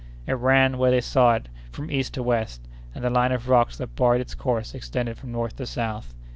It 0.25 0.33
ran, 0.33 0.79
where 0.79 0.89
they 0.89 0.99
saw 0.99 1.35
it, 1.35 1.47
from 1.71 1.91
east 1.91 2.15
to 2.15 2.23
west, 2.23 2.67
and 2.95 3.03
the 3.03 3.11
line 3.11 3.31
of 3.31 3.47
rocks 3.49 3.77
that 3.77 3.95
barred 3.95 4.19
its 4.19 4.33
course 4.33 4.73
extended 4.73 5.15
from 5.15 5.31
north 5.31 5.57
to 5.57 5.67
south. 5.67 6.15